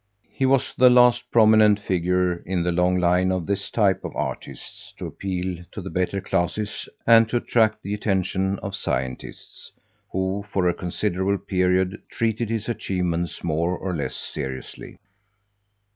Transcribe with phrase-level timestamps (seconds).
[0.31, 4.95] He was the last prominent figure in the long line of this type of artists
[4.97, 9.71] to appeal to the better classes and to attract the attention of scientists,
[10.11, 14.97] who for a considerable period treated his achievements more or less seriously.